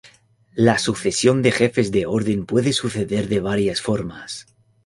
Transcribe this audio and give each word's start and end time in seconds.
La 0.55 0.79
sucesión 0.79 1.43
de 1.43 1.51
Jefes 1.51 1.91
de 1.91 2.07
Orden 2.07 2.47
puede 2.47 2.73
suceder 2.73 3.27
de 3.27 3.39
varias 3.39 3.81
formas. 3.81 4.47